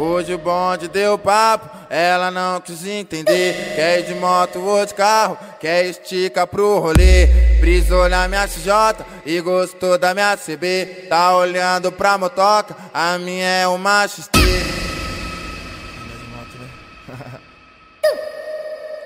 [0.00, 3.74] Hoje o bonde deu papo, ela não quis entender.
[3.76, 7.26] Quer ir de moto ou de carro, quer estica pro rolê.
[7.60, 8.72] Brisou na minha CJ
[9.26, 11.04] e gostou da minha CB.
[11.06, 14.30] Tá olhando pra motoca, a minha é uma XT.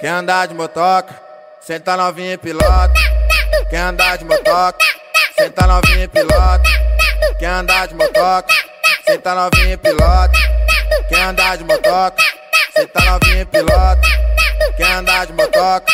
[0.00, 1.14] Quer andar de motoca,
[1.60, 2.94] senta novinha e pilota.
[3.68, 4.78] Quer andar de motoca,
[5.38, 6.62] senta novinha e pilota.
[7.38, 8.67] Quer andar de motoca,
[9.08, 10.38] senta novinha e pilota.
[11.08, 12.22] Quer andar de motoca,
[12.76, 14.02] senta novinha e pilota.
[14.76, 15.86] Quer andar de motoca,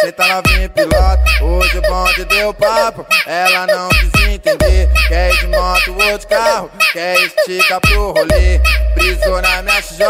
[0.00, 1.24] senta novinha e pilota.
[1.42, 4.88] Hoje o bonde deu papo, ela não quis entender.
[5.08, 8.60] Quer ir de moto ou de carro, quer estica pro rolê.
[8.94, 10.04] Brisou na minha XJ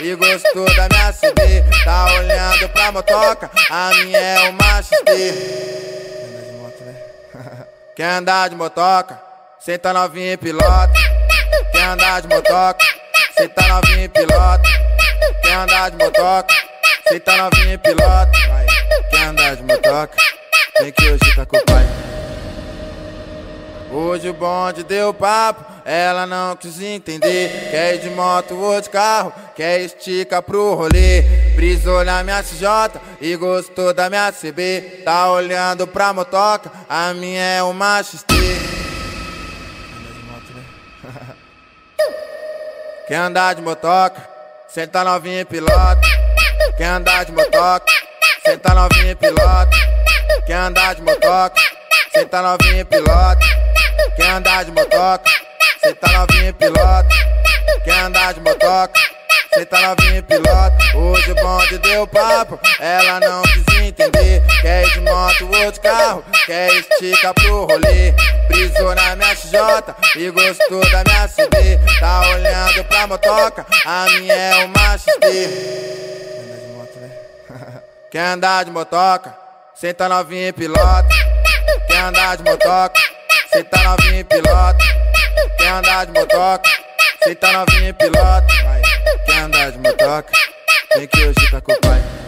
[0.00, 1.62] e gostou da minha CD.
[1.84, 5.70] Tá olhando pra motoca, a minha é uma XT.
[7.94, 9.20] Quer andar de motoca,
[9.58, 11.19] senta novinha e pilota.
[11.80, 12.84] Quer andar de motoca,
[13.38, 14.68] senta novinha e pilota.
[15.40, 16.54] Quer andar de motoca,
[17.08, 18.32] senta novinha e pilota.
[19.08, 20.14] Quer andar de motoca,
[20.78, 21.86] vem que hoje tá com o pai.
[23.90, 27.70] Hoje o bonde deu papo, ela não quis entender.
[27.70, 31.22] Quer ir de moto ou de carro, quer estica pro rolê.
[31.56, 35.00] Brisou na minha CJ e gostou da minha CB.
[35.02, 38.26] Tá olhando pra motoca, a minha é uma XT.
[43.10, 44.22] Quer andar de motoca,
[44.68, 46.00] senta novinha e pilota.
[46.76, 47.92] Quer andar de motoca,
[48.46, 49.76] senta novinha e pilota.
[50.46, 51.60] Quer andar de motoca,
[52.12, 53.46] senta novinha e pilota.
[54.14, 55.28] Quer andar de motoca,
[55.82, 57.08] senta novinha e pilota.
[57.82, 59.00] Quer andar de motoca,
[59.54, 60.78] senta novinha e pilota.
[60.94, 64.39] Hoje o bonde deu papo, ela não quis entender.
[64.60, 68.12] Quer ir de moto ou de carro, quer estica pro rolê.
[68.46, 69.58] Brisou na minha XJ
[70.16, 71.78] e gostou da minha CD.
[71.98, 75.20] Tá olhando pra motoca, a minha é uma XT.
[78.10, 79.34] Quer andar de motoca,
[79.74, 81.08] senta novinha e pilota.
[81.86, 83.00] Quer andar de motoca,
[83.52, 84.84] senta novinha e pilota.
[85.56, 86.70] Quer andar de motoca,
[87.24, 88.46] senta novinha e pilota.
[89.24, 90.32] Quer andar de motoca,
[90.96, 92.19] vem que hoje tá com o pai.